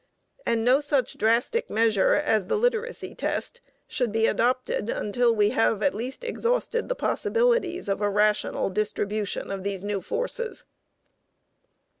[And] 0.47 0.65
no 0.65 0.79
such 0.79 1.19
drastic 1.19 1.69
measure 1.69 2.15
[as 2.15 2.47
the 2.47 2.57
literacy 2.57 3.13
test] 3.13 3.61
should 3.87 4.11
be 4.11 4.25
adopted 4.25 4.89
until 4.89 5.31
we 5.35 5.51
have 5.51 5.83
at 5.83 5.93
least 5.93 6.23
exhausted 6.23 6.89
the 6.89 6.95
possibilities 6.95 7.87
of 7.87 8.01
a 8.01 8.09
rational 8.09 8.71
distribution 8.71 9.51
of 9.51 9.61
these 9.61 9.83
new 9.83 10.01
forces. 10.01 10.65